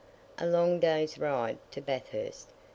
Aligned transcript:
A 0.39 0.47
long 0.47 0.79
day's 0.79 1.19
ride 1.19 1.59
to 1.69 1.79
Bathurst. 1.79 2.47